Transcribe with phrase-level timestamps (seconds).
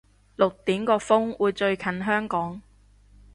[0.35, 2.59] 六點個風會最近香港